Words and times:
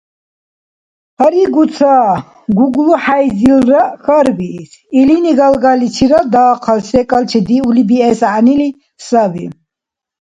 Гьаригу 1.17 1.63
ца, 1.75 1.95
ГуглахӀяйзилра 2.57 3.81
хьарбиис. 4.03 4.71
Илини 4.99 5.33
галгаличирад 5.39 6.27
дахъал 6.33 6.79
секӀал 6.89 7.23
чедиули 7.29 7.83
биэс 7.89 8.19
гӀягӀнили 8.25 8.69
саби. 9.05 9.45